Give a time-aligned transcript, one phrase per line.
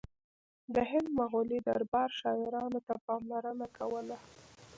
[0.73, 4.17] د هند مغلي دربار شاعرانو ته پاملرنه کوله